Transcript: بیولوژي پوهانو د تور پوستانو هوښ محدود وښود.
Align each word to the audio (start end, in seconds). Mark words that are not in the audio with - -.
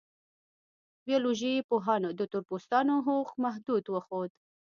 بیولوژي 1.05 1.53
پوهانو 1.69 2.09
د 2.19 2.21
تور 2.31 2.43
پوستانو 2.49 2.95
هوښ 3.05 3.29
محدود 3.43 3.83
وښود. 3.89 4.31